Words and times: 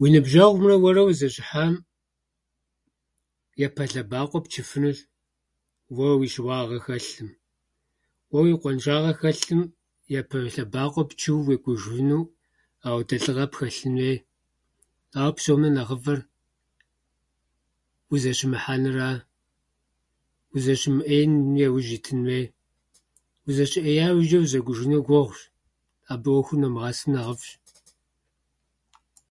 Уи 0.00 0.08
ныбжьэгъумрэ 0.12 0.74
уэрэ 0.82 1.02
узэщыхьам, 1.04 1.74
япэ 3.66 3.84
лъэбакъуэ 3.92 4.40
пчыфынущ 4.44 4.98
уэ 5.96 6.08
уи 6.18 6.26
щыуагъэ 6.32 6.78
хэлъым. 6.84 7.30
Уэ 8.30 8.38
уи 8.42 8.52
къуаншагъэ 8.60 9.12
хэлъым, 9.18 9.62
япэ 10.20 10.36
лъэбакъуэ 10.54 11.02
пчыуэ 11.08 11.40
уекӏужыфыну, 11.44 12.30
ауэдэ 12.86 13.16
лӏыгъэ 13.22 13.44
пхэлъын 13.52 13.94
хуей. 13.96 14.18
Ауэ 15.20 15.32
псом 15.36 15.58
нэ 15.62 15.68
нэхъыфӏыр 15.76 16.20
узэщымыхьэнра. 18.12 19.08
Узэщымыӏеиным 20.54 21.52
яужь 21.66 21.92
итын 21.96 22.20
хуей. 22.24 22.46
Узыщыӏея 23.46 24.06
иужьчӏэ 24.10 24.38
узэкӏужыныр 24.44 25.04
гугъущ. 25.08 25.40
Абы 26.12 26.28
ӏуэхур 26.32 26.58
номыгъэсым 26.60 27.10
нэхъыфӏщ. 27.14 27.50